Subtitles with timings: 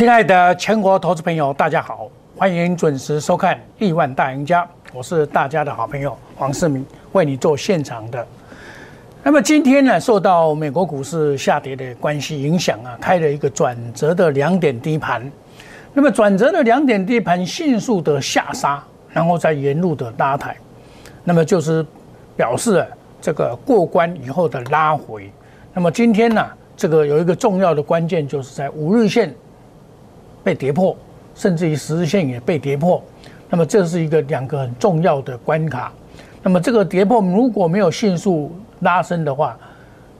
[0.00, 4.64] 亲爱的全国投资朋友，大家好，欢迎准时收看《亿万大赢家》，
[4.94, 6.82] 我是大家的好朋友黄世明，
[7.12, 8.26] 为你做现场的。
[9.22, 15.30] 那么今天呢，受到美国股市下跌的关系影响啊，开了一个转折的两点低盘。
[15.92, 20.56] 那么转折的两点低盘迅速的下杀，然后再沿路的拉抬，
[21.24, 21.84] 那么就是
[22.34, 22.82] 表示
[23.20, 25.30] 这个过关以后的拉回。
[25.74, 26.42] 那么今天呢，
[26.74, 29.30] 这个有一个重要的关键，就是在五日线。
[30.42, 30.96] 被跌破，
[31.34, 33.02] 甚至于十日线也被跌破，
[33.48, 35.92] 那么这是一个两个很重要的关卡。
[36.42, 38.50] 那么这个跌破如果没有迅速
[38.80, 39.58] 拉升的话，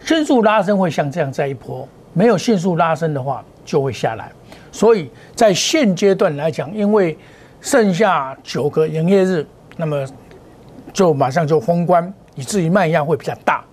[0.00, 4.30] 迅速拉升会像这样再一波；没有迅速拉升的话，就会下来。
[4.70, 7.16] 所以在现阶段来讲，因为
[7.60, 10.06] 剩下九个营业日，那么
[10.92, 13.64] 就马上就封关，以至于卖压会比较大。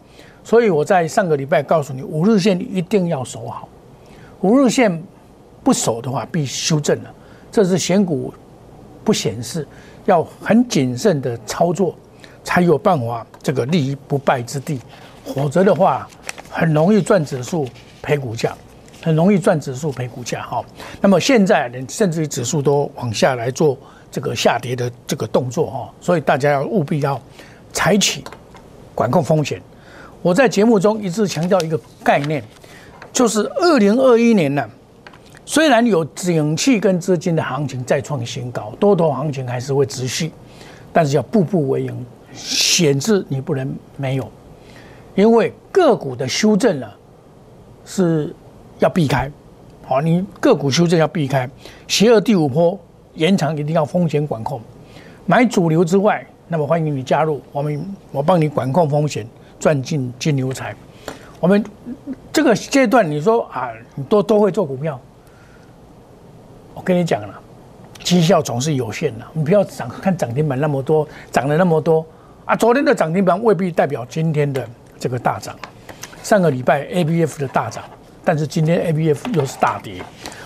[0.43, 3.67] 所以我在上个礼拜告诉你，五日线一定要守好，
[4.41, 5.03] 五日线。
[5.67, 7.13] 不守的话，必修正了。
[7.51, 8.33] 这是选股
[9.03, 9.67] 不显示，
[10.05, 11.93] 要很谨慎的操作，
[12.41, 14.79] 才有办法这个立于不败之地。
[15.25, 16.07] 否则的话，
[16.49, 17.67] 很容易赚指数
[18.01, 18.55] 赔股价，
[19.03, 20.41] 很容易赚指数赔股价。
[20.43, 20.63] 哈，
[21.01, 23.77] 那么现在连甚至于指数都往下来做
[24.09, 27.21] 这个下跌的这个动作哈，所以大家要务必要
[27.73, 28.23] 采取
[28.95, 29.61] 管控风险。
[30.21, 32.41] 我在节目中一直强调一个概念，
[33.11, 34.65] 就是二零二一年呢。
[35.49, 40.29] 虽然有景气跟资金的行情再创新高，多头行情还是会持续，
[40.91, 44.29] 但是要步步为营，险之你不能没有，
[45.15, 46.87] 因为个股的修正呢
[47.85, 48.35] 是
[48.79, 49.31] 要避开，
[49.85, 51.49] 好，你个股修正要避开，
[51.87, 52.77] 邪恶第五波
[53.13, 54.59] 延长一定要风险管控，
[55.25, 59.25] 买主流之外，那么欢迎你加入我们，我帮你管控风险，
[59.57, 60.75] 赚进金牛财。
[61.39, 61.63] 我们
[62.33, 64.99] 这个阶段你说啊，你都都会做股票。
[66.77, 67.41] 我跟你讲了，
[68.03, 72.05] 绩效总是有限的，你不要涨看涨停板那么多，涨了那么多
[72.45, 72.55] 啊！
[72.55, 74.65] 昨天的涨停板未必代表今天的
[74.99, 75.57] 这个大涨。
[76.21, 77.83] 上个礼拜 A B F 的大涨，
[78.23, 80.03] 但是今天 A B F 又是大跌，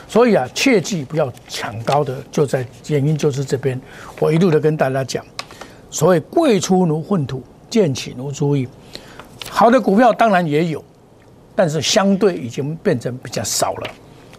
[0.08, 3.80] 所以啊，切记不要抢高的，就在原因就是这边，
[4.18, 5.26] 我一路的跟大家讲，
[5.90, 8.66] 所谓贵出如粪土，贱起如猪意。
[9.50, 10.82] 好的股票当然也有，
[11.54, 13.88] 但是相对已经变成比较少了。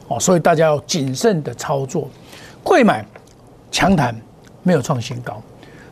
[0.09, 2.09] 哦，所以大家要谨慎的操作，
[2.63, 3.05] 贵买
[3.71, 4.15] 强弹
[4.63, 5.41] 没有创新高，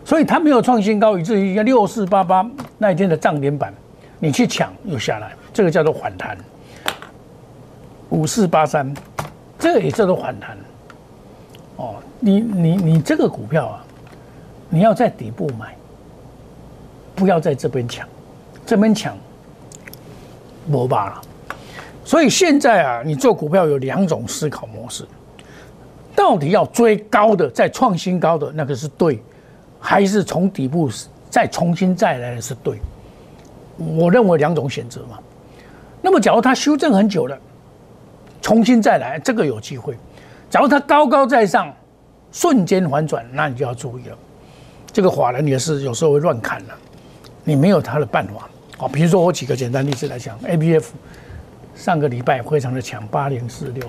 [0.04, 2.48] 所以它没有创新高，以至于一个六四八八
[2.78, 3.72] 那一天的涨停板，
[4.19, 6.37] 你去抢又下来，这个叫做反弹。
[8.10, 8.93] 五四八三，
[9.59, 10.59] 这个也叫做反弹。
[11.77, 13.84] 哦，你你你这个股票啊，
[14.69, 15.75] 你要在底部买，
[17.15, 18.06] 不要在这边抢，
[18.66, 19.16] 这边抢，
[20.66, 21.22] 没罢了。
[22.04, 25.04] 所以现在啊，你做股票有两种思考模式：
[26.16, 29.22] 到底要追高的，再创新高的那个是对，
[29.78, 30.90] 还是从底部
[31.28, 32.80] 再重新再来的是对？
[33.76, 35.18] 我认为两种选择嘛。
[36.02, 37.38] 那么，假如它修正很久了，
[38.40, 39.94] 重新再来，这个有机会；
[40.48, 41.72] 假如它高高在上，
[42.32, 44.16] 瞬间反转，那你就要注意了。
[44.90, 46.74] 这个法人也是有时候会乱砍了，
[47.44, 48.48] 你没有他的办法
[48.84, 48.88] 啊。
[48.88, 50.92] 比如说，我举个简单例子来讲，A B F。
[51.75, 53.84] 上个礼拜非常的强，八零四六，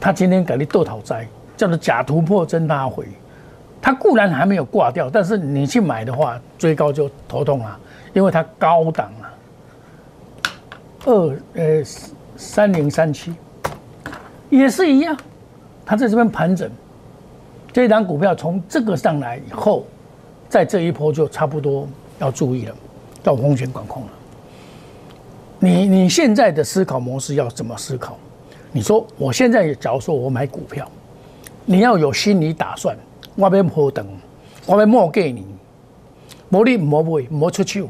[0.00, 1.26] 他今天给你豆讨灾，
[1.56, 3.06] 叫做假突破真拉回，
[3.80, 7.78] 他固然还没有挂掉，但是你去买的话，追高就头痛啊，
[8.12, 9.24] 因为它高档啊，
[11.04, 11.84] 二呃
[12.36, 13.32] 三零三七
[14.50, 15.16] 也是一样，
[15.86, 16.68] 它在这边盘整，
[17.72, 19.86] 这一档股票从这个上来以后，
[20.48, 21.86] 在这一波就差不多
[22.18, 22.74] 要注意了，
[23.22, 24.08] 要风险管控了。
[25.64, 28.18] 你你现在的思考模式要怎么思考？
[28.70, 30.86] 你说我现在假如说我买股票，
[31.64, 32.94] 你要有心理打算，
[33.34, 34.06] 我要破等，
[34.66, 35.46] 我要莫给你，
[36.50, 37.88] 无你莫买莫出手，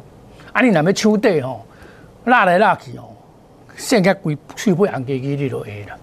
[0.53, 1.67] 啊你那边手底吼
[2.27, 3.11] 拉来拉去哦，
[3.77, 5.97] 现在规去不红基基你就会了。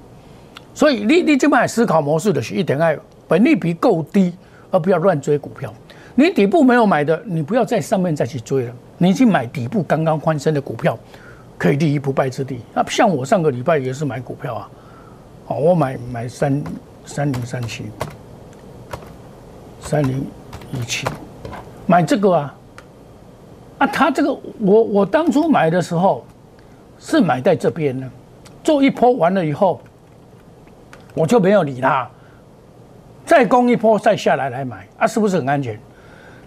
[0.73, 2.93] 所以你你这摆思考模式的是一定要
[3.29, 4.33] 本利比够低，
[4.71, 5.73] 而不要乱追股票。
[6.15, 10.99] 你底部没有买的，你不要在上面再去追了，你去买底部刚刚翻身的股票。
[11.61, 12.59] 可以立于不败之地。
[12.73, 14.69] 那像我上个礼拜也是买股票啊，
[15.45, 16.63] 哦，我买买三
[17.05, 17.85] 三零三七，
[19.79, 20.25] 三零
[20.71, 21.07] 一七，
[21.85, 22.55] 买这个啊，
[23.77, 26.25] 啊，他这个我我当初买的时候
[26.97, 28.09] 是买在这边呢，
[28.63, 29.79] 做一波完了以后，
[31.13, 32.09] 我就没有理他，
[33.23, 35.79] 再攻一波再下来来买啊，是不是很安全？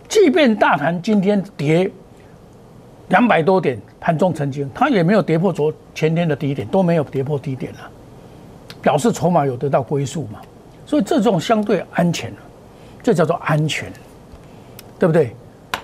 [0.09, 1.89] 即便大盘今天跌。
[3.09, 7.79] 两百多点盘中曾经，它也没有跌破昨前天的低点，都没有跌破低点了。
[8.83, 10.43] 表示筹码有得到归宿嘛，
[10.85, 12.31] 所以这种相对安全
[13.03, 13.91] 这叫做安全，
[14.99, 15.35] 对不对？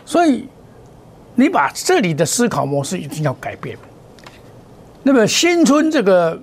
[0.05, 0.47] 所以
[1.35, 3.75] 你把这里的思考模式一定要改变。
[5.03, 6.39] 那么新春这个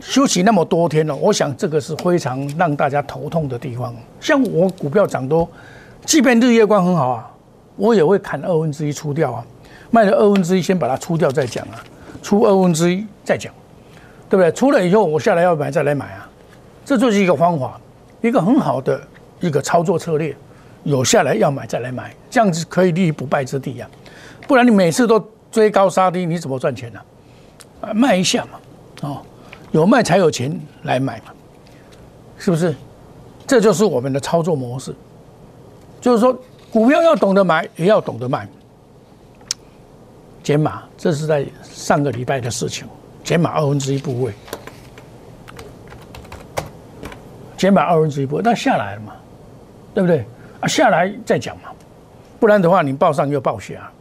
[0.00, 3.94] 休息那么多天了，我想这个是非常让大家头痛的地方。
[4.22, 5.46] 像我股票涨多，
[6.06, 7.30] 即便日月光很好啊，
[7.76, 9.44] 我也会砍二分之一出掉啊，
[9.90, 11.82] 卖了二分之一先把它出掉再讲啊，
[12.22, 13.52] 出二分之一再讲，
[14.28, 14.52] 对不对？
[14.52, 16.28] 出了以后我下来要买再来买啊，
[16.84, 17.80] 这就是一个方法，
[18.20, 19.00] 一个很好的
[19.40, 20.36] 一个操作策略。
[20.84, 23.86] 有下来要买再来买，这样子可以立于不败之地呀，
[24.46, 27.00] 不然你每次都追高杀低，你怎么赚钱呢？
[27.80, 29.22] 啊，卖一下嘛，哦，
[29.72, 31.32] 有卖才有钱来买嘛，
[32.38, 32.74] 是不是？
[33.46, 34.94] 这就是我们的操作模式，
[36.00, 36.38] 就是说
[36.70, 38.48] 股票要懂得买，也要懂得卖。
[40.48, 42.88] 减码，这是在上个礼拜的事情，
[43.22, 44.32] 减码二分之一部位，
[47.58, 49.12] 减码二分之一部位，那下来了嘛，
[49.92, 50.24] 对不对？
[50.60, 51.64] 啊，下来再讲嘛，
[52.40, 53.92] 不然的话你报上又报下。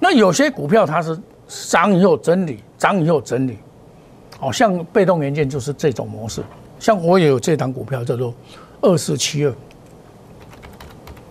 [0.00, 2.58] 那有些股票它是涨以后整理。
[2.76, 3.56] 涨以后整理，
[4.40, 6.42] 好像被动元件就是这种模式。
[6.80, 8.34] 像我也有这张股票叫做
[8.80, 9.54] 二四七二，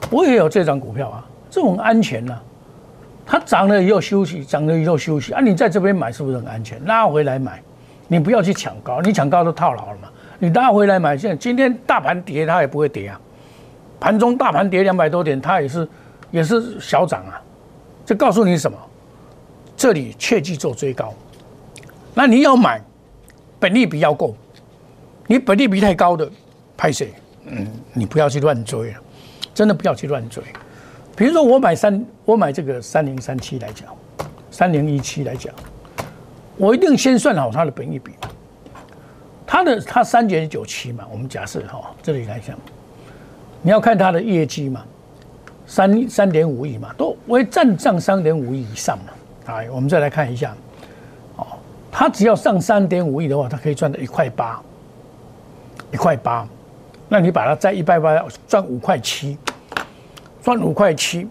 [0.09, 2.39] 我也有这张股票啊，这种安全呢。
[3.31, 5.39] 它涨了以后休息，涨了以后休息啊。
[5.39, 6.83] 你在这边买是不是很安全？
[6.85, 7.61] 拉回来买，
[8.07, 10.09] 你不要去抢高，你抢高都套牢了嘛。
[10.39, 13.21] 你拉回来买，现在今天大盘跌它也不会跌啊，
[13.99, 15.87] 盘中大盘跌两百多点，它也是
[16.31, 17.39] 也是小涨啊。
[18.03, 18.75] 这告诉你什么？
[19.77, 21.13] 这里切记做追高。
[22.15, 22.81] 那你要买，
[23.59, 24.35] 本利比要够，
[25.27, 26.27] 你本利比太高的，
[26.75, 27.13] 拍谁？
[27.45, 28.97] 嗯，你不要去乱追了，
[29.53, 30.43] 真的不要去乱追。
[31.19, 33.93] 比如说我买三，我买这个三零三七来讲，
[34.49, 35.53] 三零一七来讲，
[36.55, 38.13] 我一定先算好它的本益比，
[39.45, 42.57] 它的它三点九七嘛，我们假设哈，这里来讲，
[43.61, 44.81] 你要看它的业绩嘛，
[45.67, 50.55] 三三点五亿嘛，都我也占上三点五亿以上嘛，啊，我们再来看一下。
[51.35, 51.45] 哦
[51.91, 54.61] 它只要上三点五亿的话，它可以赚到一块八，
[55.91, 56.47] 一块八。
[57.09, 59.37] 那你把它在一百八赚五块七，
[60.41, 61.27] 赚五块七，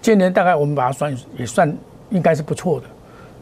[0.00, 1.72] 今年大概我们把它算也算
[2.10, 2.86] 应该是不错的。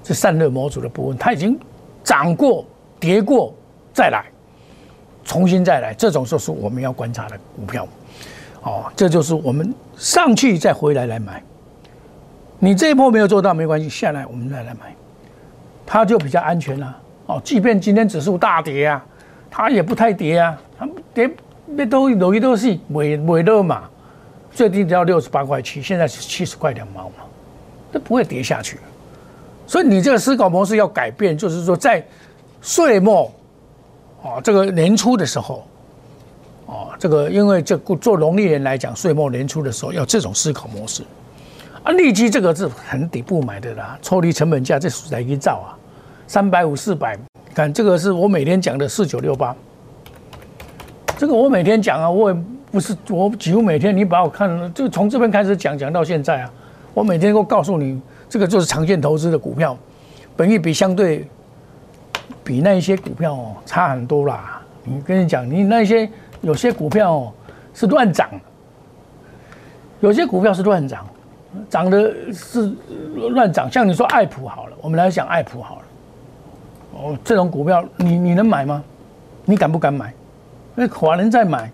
[0.02, 1.58] 这散热模组的部分，它已经
[2.02, 2.64] 涨过、
[2.98, 3.54] 跌过，
[3.92, 4.25] 再来，
[5.25, 7.87] 重新再来，这种就是我们要观察的股票。
[8.62, 11.43] 哦，这就是我们上去再回来来买。
[12.58, 14.94] 你这一波没有做到没关系，下来我们再来买。
[15.86, 16.96] 它就比较安全了
[17.26, 19.04] 哦，即便今天指数大跌啊，
[19.50, 21.31] 它也不太跌啊，它跌
[21.66, 23.88] 那都有一都是尾尾的嘛，
[24.52, 27.25] 最低只要六十八块七，现在是七十块两毛嘛，
[27.93, 28.79] 都不会跌下去。
[29.67, 32.05] 所以你这个思考模式要改变，就是说在
[32.61, 33.32] 岁末
[34.23, 35.64] 哦，这个年初的时候
[36.67, 41.05] 哦，这个因为这做农历人来讲，岁末年初的时候要这种思考模式
[41.85, 45.79] 啊，利基这个是很底部买的啦，抽离成本价这是在一兆啊。
[46.26, 47.19] 三百五四百，
[47.55, 49.55] 看这个是我每天讲的四九六八，
[51.17, 52.38] 这个我每天讲啊，我也
[52.70, 56.50] 不是我几乎每天你把我看，就从这边开始讲讲到现在啊，
[56.94, 59.77] 我每天都告诉你，这个就是长线投资的股票，
[60.36, 61.27] 本益比相对
[62.44, 64.62] 比那一些股票哦差很多啦。
[64.84, 66.08] 你跟你讲，你那些
[66.43, 67.32] 有些股票哦
[67.74, 68.29] 是乱涨，
[70.00, 71.06] 有些股票是乱涨，
[71.69, 72.72] 涨的是
[73.32, 75.82] 乱涨，像你说爱普好了，我们来讲爱普好了。
[76.93, 78.82] 哦，这种股票你你能买吗？
[79.44, 80.12] 你敢不敢买？
[80.74, 81.70] 那华人在买，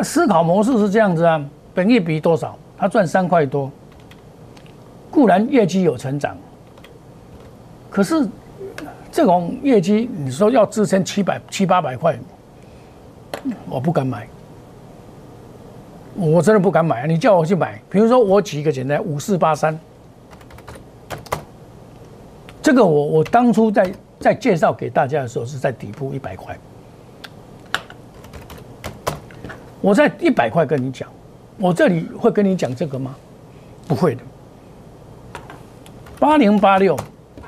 [0.00, 1.44] 思考模式是这样子啊。
[1.74, 2.56] 本业比多少？
[2.76, 3.70] 他赚三块多，
[5.10, 6.36] 固然业绩有成长，
[7.90, 8.26] 可是
[9.12, 12.18] 这种业绩你说要支撑七百七八百块，
[13.68, 14.26] 我不敢买，
[16.14, 17.06] 我真的不敢买。
[17.06, 19.78] 你叫我去买，比如说我举一个简单五四八三，
[22.60, 23.92] 这个我我当初在。
[24.20, 26.56] 在介绍给大家的时候是在底部一百块，
[29.84, 31.06] 我在一百块跟你讲，
[31.58, 33.14] 我这里会跟你讲这个吗？
[33.86, 34.22] 不会的。
[36.18, 36.96] 八零八六，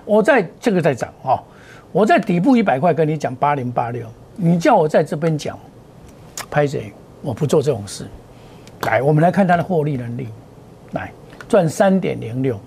[0.05, 1.43] 我在这个在涨哦，
[1.93, 5.59] 我在底部一百块跟你讲八零八六，你叫我在这边讲，
[6.51, 6.93] 拍谁？
[7.23, 8.07] 我不做这种事。
[8.83, 10.29] 来，我们来看它的获利能力，
[10.93, 11.11] 来
[11.49, 12.61] 赚三点零六，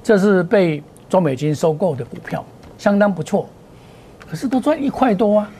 [0.00, 2.44] 这是被中美金收购的股票。
[2.78, 3.48] 相当不错，
[4.30, 5.50] 可是都赚一块多啊！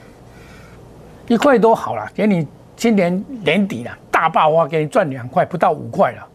[1.27, 6.25] 一块多好了，给你今年年底了大爆发，给你赚两块，不到五块了。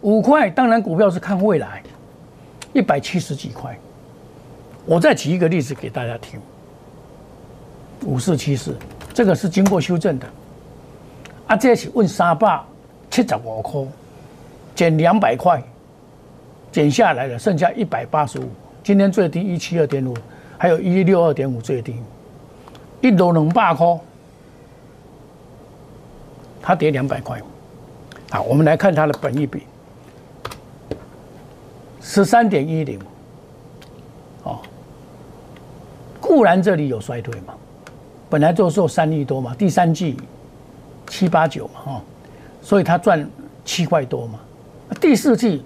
[0.00, 1.82] 五块当然股票是看未来，
[2.72, 3.76] 一百七十几块。
[4.86, 6.40] 我再举一个例子给大家听。
[8.04, 8.76] 五四七四，
[9.12, 10.26] 这个是经过修正的。
[11.48, 12.60] 啊，这是问三百
[13.10, 13.82] 七十五块，
[14.74, 15.62] 减两百块，
[16.70, 18.48] 减下来了，剩下一百八十五。
[18.82, 20.16] 今天最低一七二点五，
[20.58, 21.96] 还有一六二点五最低，
[23.00, 23.86] 一路两百块，
[26.62, 27.38] 它跌两百块。
[28.30, 29.64] 好，我们来看它的本益比，
[32.00, 32.98] 十三点一零。
[34.44, 34.58] 哦，
[36.20, 37.54] 固然这里有衰退嘛，
[38.30, 40.16] 本来就做三亿多嘛，第三季
[41.08, 42.02] 七八九嘛，哈，
[42.62, 43.28] 所以它赚
[43.64, 44.40] 七块多嘛。
[45.00, 45.64] 第四季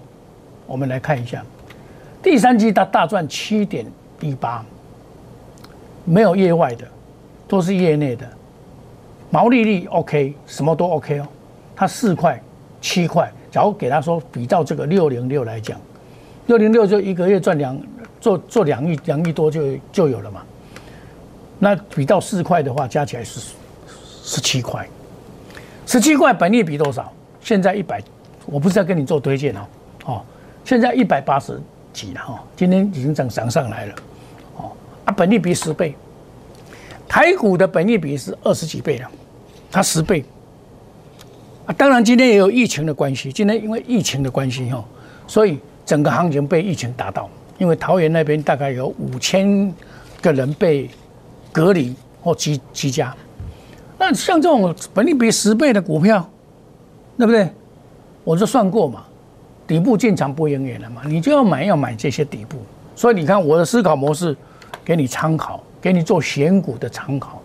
[0.67, 1.45] 我们来看一下，
[2.23, 3.87] 第三季它大赚七点
[4.21, 4.65] 一八，
[6.05, 6.87] 没有业外的，
[7.47, 8.29] 都是业内的，
[9.31, 11.27] 毛利率 OK，什么都 OK 哦。
[11.75, 12.41] 它四块、
[12.81, 15.81] 七块，假如给他说比照这个六零六来讲，
[16.47, 17.79] 六零六就一个月赚两。
[18.19, 20.43] 做做两亿两亿多就就有了嘛，
[21.61, 23.53] 那比到四块的话，加起来是
[24.25, 24.89] 十七块，
[25.85, 27.13] 十七块本利比多少？
[27.41, 28.03] 现在一百，
[28.47, 29.61] 我不是在跟你做推荐哦，
[30.07, 30.23] 哦，
[30.65, 31.61] 现在一百八十
[31.93, 33.95] 几了哈，今天已经涨涨上来了，
[34.57, 34.73] 哦
[35.05, 35.95] 啊，本利比十倍，
[37.09, 39.11] 台股的本利比是二十几倍了，
[39.71, 40.25] 它十倍，
[41.65, 44.85] 啊，当然今天也有疫情的关系，今天因为疫情的关系哈，
[45.27, 47.29] 所以整个行情被疫情打到。
[47.59, 49.73] 因为桃园那边大概有五千
[50.21, 50.91] 个人被
[51.51, 53.17] 隔离或居居家，
[53.97, 56.29] 那像这种本利比十倍的股票，
[57.17, 57.49] 对不对？
[58.25, 59.05] 我就算过嘛，
[59.67, 62.59] 底部进场不营业了嘛，你就要买要买这些底部。
[62.95, 64.37] 所以你看我的思考模式，
[64.85, 67.41] 给你参考，给你做选股的参考。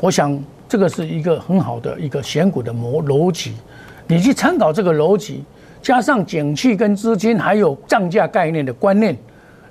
[0.00, 3.56] 我想这个是一个很好的一个选股的模逻辑，
[4.06, 5.42] 你去参考这个逻辑。
[5.82, 9.18] 加上景气跟资金，还有涨价概念的观念，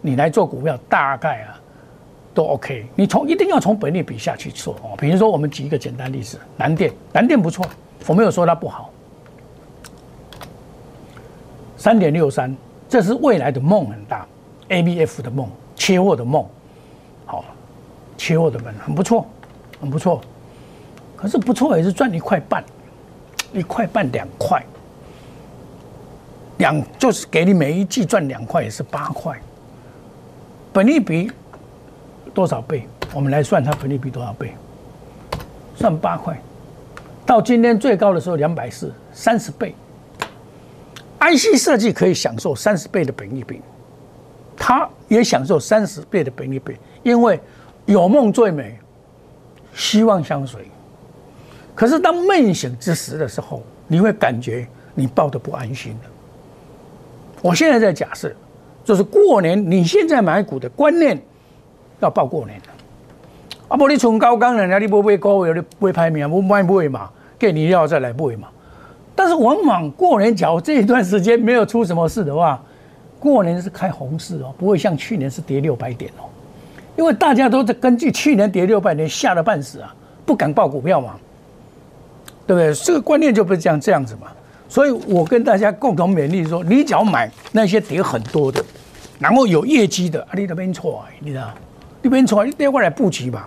[0.02, 1.58] 你来做股票大概啊
[2.34, 2.86] 都 OK。
[2.94, 4.90] 你从一定要从本利比下去做哦。
[4.98, 7.66] 比如说，我们举一个简单例子，蓝电，蓝电不错，
[8.06, 8.90] 我没有说它不好。
[11.78, 12.54] 三点六三，
[12.90, 14.28] 这是未来的梦很大
[14.68, 16.46] ，ABF 的梦，切沃的梦，
[17.26, 17.46] 好，
[18.18, 19.26] 切货的本很不错，
[19.80, 20.22] 很不错。
[21.16, 22.64] 可是不错也是赚一块半，
[23.54, 24.64] 一块半两块。
[26.58, 29.40] 两就是给你每一季赚两块，也是八块。
[30.72, 31.32] 本利比
[32.34, 32.88] 多少倍？
[33.14, 34.54] 我们来算它本利比多少倍？
[35.76, 36.40] 算八块。
[37.26, 39.76] 到今天最高的时候两百四，三十倍。
[41.20, 43.62] IC 设计可以享受三十倍的本利比，
[44.58, 47.40] 它也享受三十倍的本利比，因为
[47.86, 48.78] 有梦最美，
[49.74, 50.62] 希望相随。
[51.74, 55.96] 可是当梦醒之时的时候，你会感觉你抱得不安心。
[57.42, 58.32] 我现在在假设，
[58.84, 61.20] 就是过年，你现在买股的观念
[62.00, 62.66] 要报过年了。
[63.70, 67.10] 啊，不，你从高刚人家你不买高，有的会排名，不卖不会嘛，
[67.40, 68.48] 给你要再来不会嘛。
[69.16, 72.62] 但是往往过年，假如这一段时间没有出什么事的话，
[73.20, 76.30] 过年是开红市哦，不会像去年是跌六百点哦，
[76.98, 79.96] 因为大家都在根据去年跌六百点吓得半死啊，
[80.26, 81.16] 不敢报股票嘛，
[82.46, 82.74] 对不对？
[82.74, 84.28] 这个观念就不是这样这样子嘛。
[84.68, 88.64] 所以我跟大家共同勉励说：，你只要买那些跌很多的，
[89.20, 91.50] 然后有业绩的，啊，你那边错，你知道？
[92.02, 93.46] 那边错，你带过来布局吧。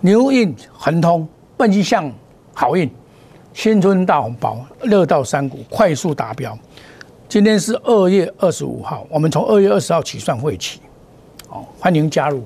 [0.00, 2.10] 牛运、恒通、奔吉向、
[2.54, 2.90] 好运、
[3.52, 6.56] 新春大红包、乐道三股快速达标。
[7.28, 10.80] 今天是二月二十五号，我们从二月二十号起算会期，
[11.50, 12.42] 哦，欢迎加入，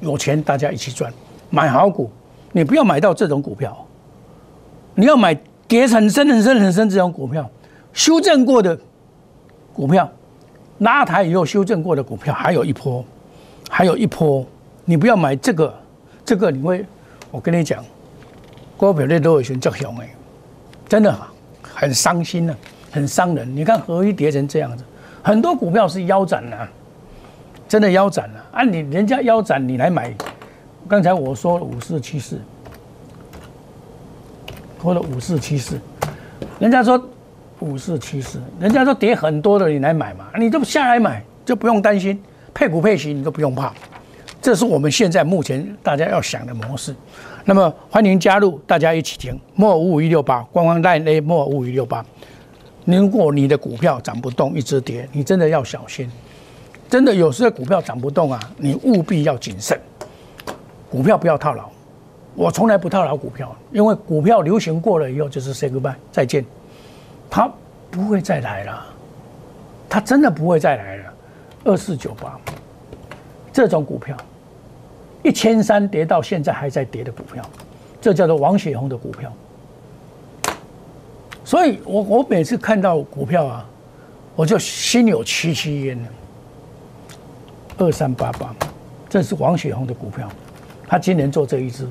[0.00, 1.12] 有钱大家一起赚，
[1.50, 2.10] 买好股，
[2.52, 3.76] 你不要买到这种股票，
[4.94, 5.36] 你要买。
[5.66, 7.50] 跌很深很深很深，这种股票
[7.94, 8.78] 修正过的
[9.72, 10.08] 股票，
[10.78, 13.02] 拉抬以后修正过的股票，还有一波，
[13.70, 14.44] 还有一波，
[14.84, 15.74] 你不要买这个，
[16.22, 16.84] 这个你会，
[17.30, 17.82] 我跟你讲，
[18.76, 20.08] 股票类都有选择熊哎，
[20.86, 21.18] 真的
[21.62, 22.54] 很伤心呢，
[22.90, 23.56] 很伤人。
[23.56, 24.84] 你看合一跌成这样子，
[25.22, 26.68] 很多股票是腰斩了，
[27.68, 28.44] 真的腰斩了。
[28.52, 30.14] 按你人家腰斩，你来买，
[30.88, 32.40] 刚才我说五四七四。
[34.78, 35.80] 或者五四七四，
[36.58, 37.02] 人家说
[37.60, 43.72] 五四七四，人家说跌很多的，你来买嘛，你就下来买，就不用担心配股配息，你都不用怕。
[44.42, 46.94] 这是我们现在目前大家要想的模式。
[47.46, 49.40] 那么欢迎加入，大家一起听。
[49.54, 52.04] 莫五五一六八，官方代 A 莫五五一六八。
[52.84, 56.10] 如果你的股票涨不动，一直跌，你真的要小心。
[56.94, 59.76] 真的有时候股票涨不动啊，你务必要谨慎，
[60.88, 61.68] 股票不要套牢。
[62.36, 66.44] 我从来不套牢股票，因为股票流行过了以后就是 say goodbye 再见，
[67.28, 67.50] 它
[67.90, 68.86] 不会再来了，
[69.88, 71.12] 它真的不会再来了。
[71.64, 72.38] 二四九八
[73.52, 74.16] 这种股票，
[75.24, 77.44] 一千三跌到现在还在跌的股票，
[78.00, 79.32] 这叫做王雪红的股票。
[81.44, 83.66] 所以我我每次看到股票啊，
[84.36, 85.98] 我就心有戚戚焉
[87.78, 88.54] 二三八八，
[89.08, 90.28] 这是王雪红的股票，
[90.86, 91.88] 他今年做这一支。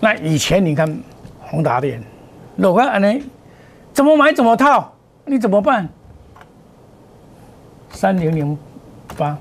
[0.00, 0.98] 那以前你看
[1.40, 2.02] 宏达电，
[2.56, 3.22] 老看安尼，
[3.92, 4.92] 怎么买怎么套，
[5.24, 5.88] 你怎么办？
[7.90, 8.56] 三零零
[9.16, 9.36] 八，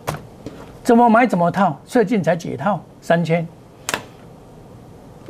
[0.83, 3.45] 怎么买怎么套，最近才解套三千，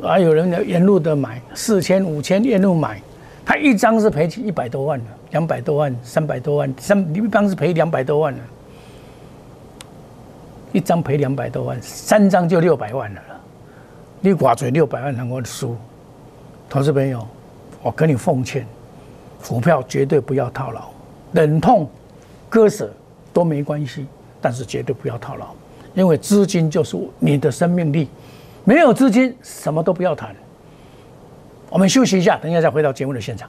[0.00, 3.00] 啊，有人沿路的买四千五千沿路买，
[3.44, 8.40] 他一张是赔起一百多万的，两百多万三百多万三，一张是赔两百多万的，
[10.76, 13.22] 一张赔两百多万，三张就六百万了。
[14.20, 15.74] 你挂嘴六百万能够输，
[16.68, 17.26] 投资朋友，
[17.82, 18.66] 我跟你奉劝，
[19.48, 20.82] 股票绝对不要套牢，
[21.32, 21.88] 忍痛
[22.50, 22.92] 割舍
[23.32, 24.06] 都没关系，
[24.38, 25.46] 但是绝对不要套牢，
[25.94, 28.10] 因为资金就是你的生命力，
[28.62, 30.36] 没有资金什么都不要谈。
[31.70, 33.48] 我们休息一下，等一下再回到节目的现场。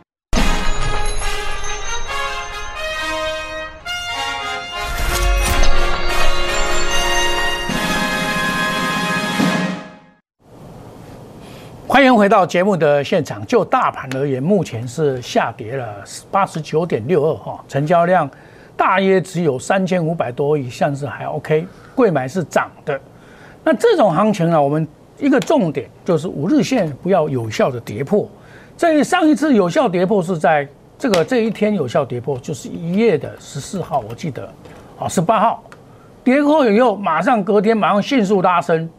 [11.91, 13.45] 欢迎回到节目的现场。
[13.45, 15.85] 就大盘而言，目前是下跌了
[16.31, 18.29] 八十九点六二哈，成交量
[18.77, 21.67] 大约只有三千五百多亿，像是还 OK。
[21.93, 22.97] 贵买是涨的。
[23.61, 24.87] 那这种行情呢，我们
[25.19, 28.25] 一个重点就是五日线不要有效的跌破。
[28.77, 30.65] 这上一次有效跌破是在
[30.97, 34.49] 这个这一天有效跌破，就是一月的十四号，我记得
[34.97, 35.61] 啊，十八号
[36.23, 38.89] 跌破以后，马上隔天马上迅速拉升。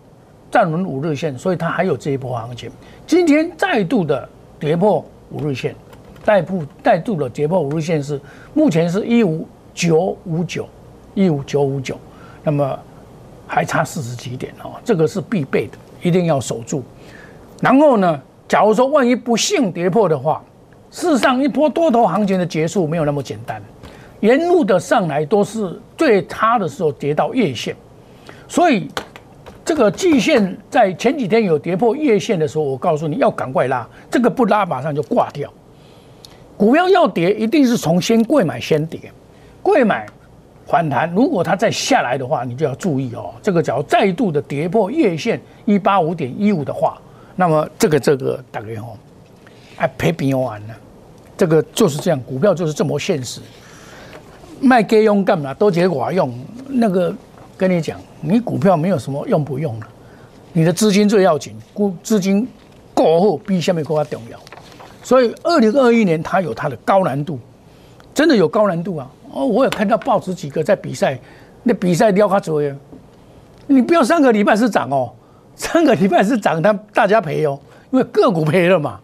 [0.52, 2.70] 站稳五日线，所以它还有这一波行情。
[3.06, 4.28] 今天再度的
[4.60, 5.74] 跌破五日线，
[6.22, 8.20] 再度再度的跌破五日线是
[8.52, 10.68] 目前是一五九五九，
[11.14, 11.98] 一五九五九，
[12.42, 12.78] 那么
[13.46, 16.84] 还差四十几点哦，这个是必备的，一定要守住。
[17.62, 20.44] 然后呢，假如说万一不幸跌破的话，
[20.90, 23.62] 事实上一波多头行情的结束没有那么简单，
[24.20, 27.74] 沿路的上来都是最差的时候跌到月线，
[28.46, 28.90] 所以。
[29.64, 35.48] 这个季线在前几天有跌破月线的时候，我告诉你要赶快拉，这个不拉马上就挂掉。
[36.56, 39.00] 股票要跌，一定是从先贵买先跌，
[39.62, 40.04] 贵买
[40.66, 43.32] 反弹，如果它再下来的话，你就要注意哦。
[43.40, 47.00] 这个只要再度的跌破月线一八五点一五的话，
[47.36, 48.98] 那么这个这个大概哦，
[49.76, 50.74] 还赔平完了。
[51.36, 53.40] 这个就是这样，股票就是这么现实，
[54.60, 55.54] 卖给用干嘛？
[55.54, 56.32] 多结果用
[56.68, 57.14] 那个。
[57.62, 59.86] 跟你讲，你股票没有什么用不用的，
[60.52, 62.44] 你的资金最要紧，股资金
[62.92, 64.38] 过后比下面更加重要。
[65.00, 67.38] 所以，二零二一年它有它的高难度，
[68.12, 69.08] 真的有高难度啊！
[69.30, 71.16] 哦，我有看到报纸几个在比赛，
[71.62, 72.74] 那比赛撩卡左右，
[73.68, 75.12] 你不要上个礼拜是涨哦，
[75.54, 77.56] 上个礼拜是涨，他大家赔哦，
[77.92, 78.98] 因为个股赔了嘛。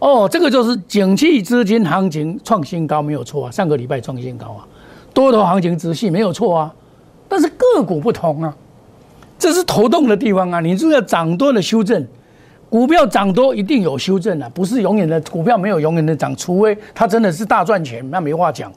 [0.00, 4.66] 哦，这个就是景气资金行情创新高没有错啊，上个礼拜创新高啊，
[5.14, 6.74] 多头行情直系没有错啊。
[7.28, 8.56] 但是个股不同啊，
[9.38, 10.60] 这是头痛的地方啊！
[10.60, 12.06] 你如果涨多了修正，
[12.70, 18.72] 股票涨多一定有修正啊，不是永远的股票没有永远的涨，除非它真的是大赚钱，那没话讲。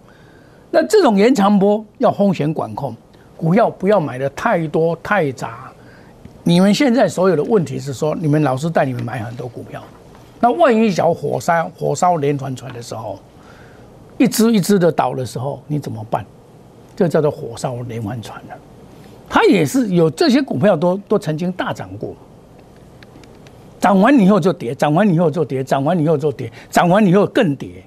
[0.72, 2.96] 那这种延长波要风险管控，
[3.38, 5.72] 股票不要买的太多太杂。
[6.44, 9.82] 你们现在所有的问题是说，你们老师带你们买很多股票，
[10.40, 13.20] 那万一小火山火烧连环船的时候，
[14.18, 16.26] 一只一只的倒的时候，你怎么办？
[17.00, 18.56] 这叫做火烧连环船了，
[19.30, 22.14] 它也是有这些股票都都曾经大涨过，
[23.80, 27.82] 涨完以后就跌，涨完以后就跌，涨完以后就跌，涨完以后更跌，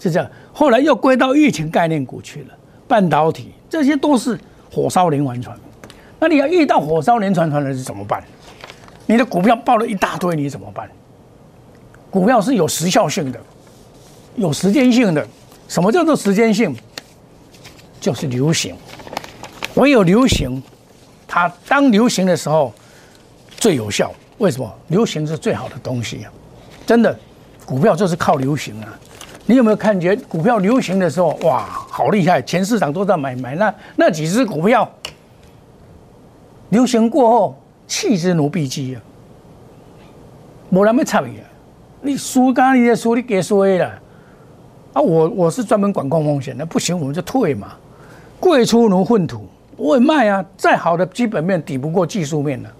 [0.00, 0.28] 是这样。
[0.52, 2.54] 后来又归到疫情概念股去了，
[2.88, 4.36] 半导体这些都是
[4.68, 5.56] 火烧连环船。
[6.18, 8.20] 那你要遇到火烧连环船的是怎么办？
[9.06, 10.90] 你的股票爆了一大堆，你怎么办？
[12.10, 13.38] 股票是有时效性的，
[14.34, 15.24] 有时间性的。
[15.68, 16.74] 什么叫做时间性？
[18.06, 18.72] 就是流行。
[19.74, 20.62] 唯有流行，
[21.26, 22.72] 它当流行的时候
[23.56, 24.12] 最有效。
[24.38, 24.72] 为什么？
[24.86, 26.32] 流行是最好的东西啊！
[26.86, 27.18] 真的，
[27.64, 28.96] 股票就是靠流行啊。
[29.44, 32.40] 你有没有看见股票流行的时候，哇，好厉害！
[32.40, 34.88] 全市场都在买买那那几只股票。
[36.68, 39.02] 流行过后，弃之如敝屣啊，
[40.68, 41.32] 没那么差别。
[42.02, 43.86] 你输干你的输，你给衰了。
[44.92, 47.74] 啊，我我是专门管控风险的，不行我们就退嘛。
[48.38, 49.46] 贵出如粪土，
[49.76, 50.44] 不会卖啊。
[50.56, 52.70] 再好的基本面抵不过技术面了，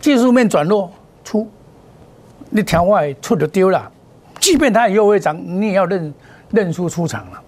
[0.00, 0.90] 技术面转弱
[1.24, 1.48] 出，
[2.50, 3.90] 你条外出就丢了。
[4.40, 6.14] 即便它又会涨，你也要认
[6.50, 7.42] 认输出场了。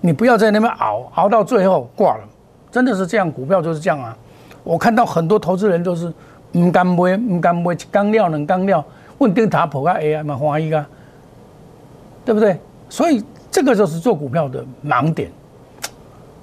[0.00, 2.24] 你不要在那边熬，熬到最后挂了，
[2.70, 3.30] 真的是这样。
[3.30, 4.16] 股票就是这样啊。
[4.64, 6.12] 我看到很多投资人都是
[6.52, 8.84] 唔敢买，唔敢买，刚料能刚料，
[9.18, 10.88] 问定塔普个 AI 嘛，欢喜啊，
[12.24, 12.58] 对不对？
[12.88, 15.30] 所以这个就是做股票的盲点。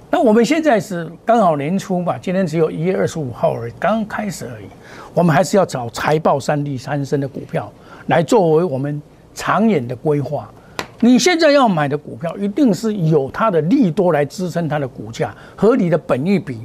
[0.10, 4.66] 那我们现在是刚好年初嘛，今天只有一月二十五号而已，刚开始而已。
[5.14, 7.72] 我们还是要找财报三利三升的股票
[8.08, 9.02] 来作为我们。
[9.40, 10.50] 长远的规划，
[11.00, 16.58] 你现在要买的股票一定是有它的利多来支撑它的股价，合理的本益比，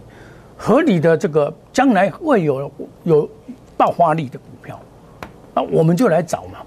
[0.56, 2.72] 合理的这个将来会有
[3.04, 3.28] 有
[3.76, 4.80] 爆发力的股票，
[5.52, 6.60] 那我们就来找嘛，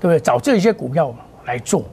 [0.00, 0.18] 对不对？
[0.18, 1.84] 找这些股票来做，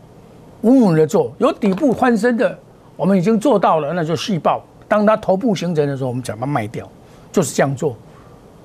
[0.61, 2.57] 稳稳的做，有底部翻身的，
[2.95, 4.63] 我们已经做到了，那就细爆。
[4.87, 6.87] 当它头部形成的时候，我们怎么卖掉？
[7.31, 7.95] 就是这样做。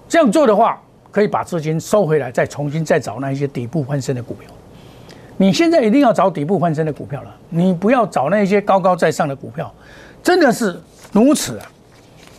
[0.08, 4.50] 这样做的话，可以把资金收回来，再重新再找那一些底部翻身的股票。
[5.36, 9.72] 你现在一定要找底部翻身的股票了，你不要找那些高高在上的股票，
[10.22, 10.78] 真的是
[11.12, 11.70] 如此啊！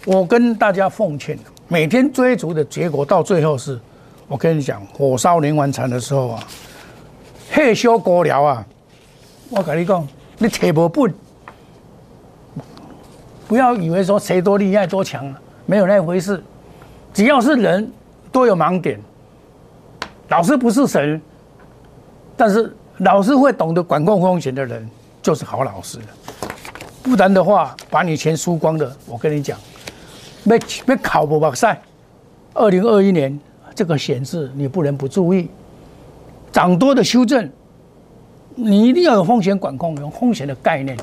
[0.06, 3.80] 我跟大家奉劝，每天追逐的结果到最后是，
[4.28, 6.44] 我跟你讲，火烧连环船的时候啊，
[7.50, 8.66] 害羞过了啊！
[9.50, 10.06] 我跟你讲，
[10.38, 11.14] 你铁不笨，
[13.50, 16.42] 不要以为说谁多厉害多强啊，没有那回事，
[17.12, 17.92] 只要是人
[18.32, 18.98] 都有盲点，
[20.30, 21.20] 老师不是神，
[22.38, 22.74] 但是。
[23.02, 24.86] 老师会懂得管控风险的人，
[25.22, 25.98] 就是好老师
[27.02, 29.58] 不然的话，把你钱输光的，我跟你讲，
[30.44, 31.82] 没没考不把赛。
[32.54, 33.40] 二零二一年
[33.74, 35.50] 这个显示你不能不注意，
[36.52, 37.50] 涨多的修正，
[38.54, 40.98] 你一定要有风险管控，有风险的概念。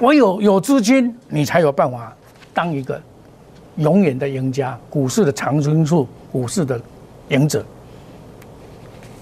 [0.00, 2.16] 我有有资金，你才有办法
[2.54, 2.98] 当一个
[3.76, 6.80] 永远的赢家，股市的长青树，股市的
[7.28, 7.62] 赢者。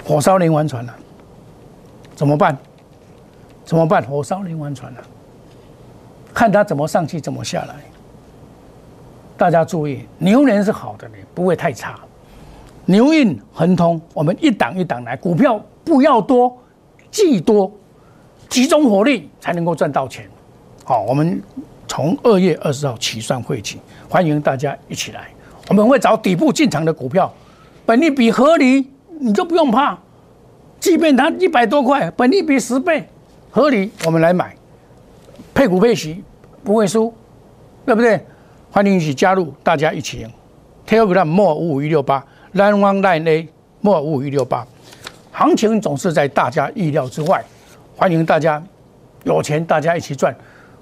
[0.04, 0.94] 火烧连环船了。
[2.14, 2.56] 怎么办？
[3.64, 4.02] 怎么办？
[4.04, 5.00] 火烧连环船了，
[6.32, 7.74] 看它怎么上去，怎么下来。
[9.36, 11.98] 大家注意，牛年是好的呢，不会太差。
[12.84, 16.56] 牛运亨通，我们一档一档来，股票不要多，
[17.10, 17.70] 既多，
[18.48, 20.28] 集中火力才能够赚到钱。
[20.88, 21.42] 好，我们
[21.86, 25.28] 从二月二十号起算会起，欢迎大家一起来。
[25.68, 27.30] 我们会找底部进场的股票，
[27.84, 29.98] 本利比合理，你就不用怕。
[30.80, 33.06] 即便它一百多块，本利比十倍，
[33.50, 34.56] 合理，我们来买，
[35.52, 36.24] 配股配息
[36.64, 37.12] 不会输，
[37.84, 38.18] 对不对？
[38.70, 40.30] 欢迎一起加入，大家一起赢。
[40.86, 42.24] Telegram 莫五五一六八
[42.54, 43.46] ，Line One Line A
[43.82, 44.66] 莫五五一六八，
[45.32, 47.44] 行情总是在大家意料之外，
[47.94, 48.62] 欢迎大家
[49.24, 50.34] 有钱大家一起赚。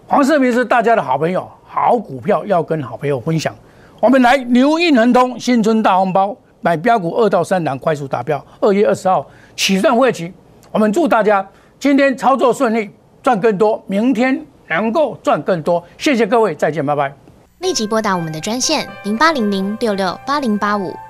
[0.09, 3.53] 黄世明是大家的好朋友，好股票要跟好朋友分享。
[3.99, 8.43] 我们来牛运恒通新春大红包，买标股二到三档快速达标。
[8.61, 9.27] 二月二十号。
[9.57, 10.33] 起算会期，
[10.71, 11.45] 我们祝大家
[11.81, 12.89] 今天操作顺利，
[13.21, 15.83] 赚更多，明天能够赚更多。
[15.99, 17.13] 谢谢各位，再见，拜拜。
[17.59, 20.95] 立即拨打我们的专线零八零零六六八零八五